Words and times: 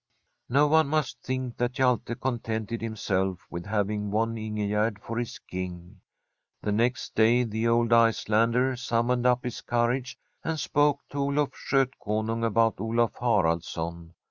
No 0.49 0.65
one 0.65 0.87
must 0.87 1.21
think 1.21 1.57
that 1.57 1.73
Hjalte 1.75 2.19
contented 2.19 2.81
him 2.81 2.95
self 2.95 3.45
with 3.51 3.67
having 3.67 4.09
won 4.09 4.33
Ingegerd 4.35 4.97
for 4.99 5.19
his 5.19 5.37
Kine. 5.37 6.01
The 6.63 6.71
next 6.71 7.13
day 7.13 7.43
the 7.43 7.67
old 7.67 7.93
Icelander 7.93 8.75
summoned 8.77 9.27
up 9.27 9.43
his 9.43 9.61
courage 9.61 10.17
and 10.43 10.59
spoke 10.59 11.01
to 11.11 11.19
Oluf 11.19 11.53
Skotkonung 11.53 12.43
about 12.43 12.81
Olaf 12.81 13.13
Haraldsson. 13.21 14.15